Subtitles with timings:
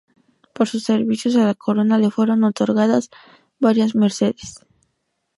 [0.53, 3.11] Por sus servicios a la corona le fueron otorgadas
[3.59, 4.55] varias mercedes.